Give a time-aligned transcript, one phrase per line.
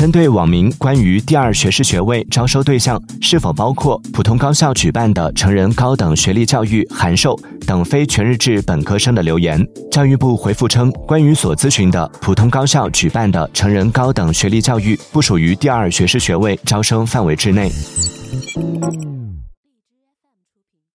[0.00, 17.70] 针对网民关于第二学士学位招收对象是否包括普通高校举办的成人高等学历教育函授等非全日制本科生的留言教育部回复称关于所咨询的普通高校举办的成人高等学历教育不属于第二学士学位招生范围之内。